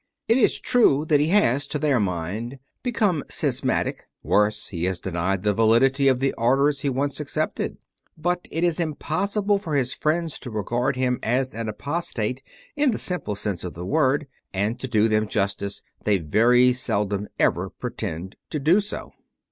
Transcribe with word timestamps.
It 0.27 0.39
is 0.39 0.59
true 0.59 1.05
that 1.09 1.19
he 1.19 1.27
has, 1.27 1.67
to 1.67 1.77
their 1.77 1.99
mind, 1.99 2.57
become 2.81 3.23
"schismatic"; 3.29 4.05
worse, 4.23 4.69
he 4.69 4.85
has 4.85 4.99
denied 4.99 5.43
the 5.43 5.53
validity 5.53 6.07
of 6.07 6.19
the 6.19 6.33
Orders 6.39 6.81
he 6.81 6.89
once 6.89 7.19
accepted; 7.19 7.77
but 8.17 8.47
it 8.49 8.63
is 8.63 8.79
impossible 8.79 9.59
for 9.59 9.75
his 9.75 9.93
friends 9.93 10.39
to 10.39 10.49
regard 10.49 10.95
him 10.95 11.19
as 11.21 11.53
an 11.53 11.69
apostate 11.69 12.41
in 12.75 12.89
the 12.89 12.97
simple 12.97 13.35
sense 13.35 13.63
of 13.63 13.75
the 13.75 13.85
word, 13.85 14.25
and, 14.55 14.79
to 14.79 14.87
do 14.87 15.07
them 15.07 15.27
justice, 15.27 15.83
they 16.03 16.17
very 16.17 16.73
seldom 16.73 17.27
ever 17.37 17.69
pretend 17.69 18.37
do 18.49 18.81
so. 18.81 19.11